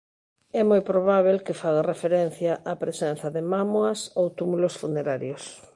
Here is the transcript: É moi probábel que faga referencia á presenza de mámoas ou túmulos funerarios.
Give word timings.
É 0.59 0.61
moi 0.69 0.81
probábel 0.91 1.37
que 1.45 1.57
faga 1.61 1.87
referencia 1.93 2.53
á 2.71 2.73
presenza 2.83 3.27
de 3.35 3.41
mámoas 3.53 3.99
ou 4.19 4.25
túmulos 4.39 4.77
funerarios. 4.81 5.43